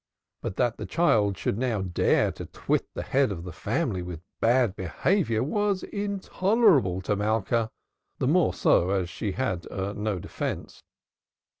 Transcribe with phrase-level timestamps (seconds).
[0.41, 4.23] But that the child should now dare to twit the head of the family with
[4.39, 7.69] bad behavior was intolerable to Malka,
[8.17, 10.81] the more so as she had no defence.